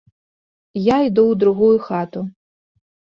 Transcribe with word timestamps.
Я 0.83 0.95
іду 1.07 1.25
ў 1.33 1.39
другую 1.43 1.77
хату. 1.91 2.19